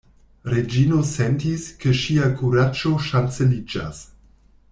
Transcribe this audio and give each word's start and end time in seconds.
Reĝino 0.53 1.01
sentis, 1.09 1.67
ke 1.83 1.93
ŝia 1.99 2.31
kuraĝo 2.41 2.95
ŝanceliĝas. 3.11 4.03